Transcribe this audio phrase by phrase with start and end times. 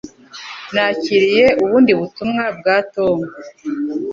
[0.73, 3.19] Nakiriye ubundi butumwa bwa Tom